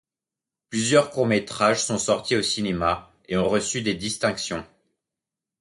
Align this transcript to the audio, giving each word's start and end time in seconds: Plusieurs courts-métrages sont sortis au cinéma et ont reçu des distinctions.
Plusieurs 0.71 1.11
courts-métrages 1.11 1.83
sont 1.83 1.99
sortis 1.99 2.35
au 2.35 2.41
cinéma 2.41 3.13
et 3.27 3.37
ont 3.37 3.47
reçu 3.47 3.83
des 3.83 3.93
distinctions. 3.93 4.65